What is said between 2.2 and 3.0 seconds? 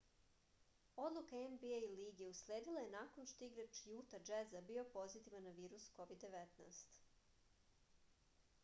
usledila je